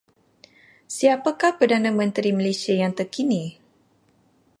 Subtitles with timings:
[0.95, 3.43] Siapakah Perdana Menteri Malaysia yang terkini?